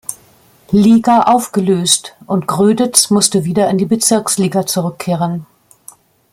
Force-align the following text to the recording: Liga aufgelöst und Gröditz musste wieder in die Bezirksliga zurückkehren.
Liga 0.71 1.21
aufgelöst 1.31 2.15
und 2.25 2.47
Gröditz 2.47 3.11
musste 3.11 3.43
wieder 3.45 3.69
in 3.69 3.77
die 3.77 3.85
Bezirksliga 3.85 4.65
zurückkehren. 4.65 5.45